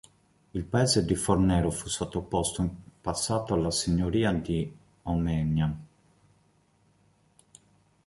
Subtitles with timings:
[0.55, 5.79] Il paese di Fornero fu sottoposto in passato alla signoria di Omegna.